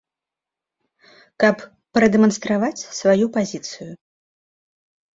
[1.43, 1.55] Каб
[1.97, 3.91] прадэманстраваць сваю пазіцыю.